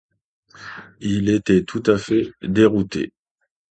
[1.01, 3.13] Il était tout à fait dérouté.